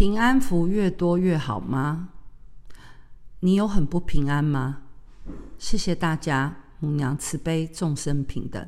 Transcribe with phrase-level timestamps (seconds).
[0.00, 2.08] 平安符越多越好吗？
[3.40, 4.84] 你有很不平安吗？
[5.58, 8.66] 谢谢大家，母娘慈悲，众生平等。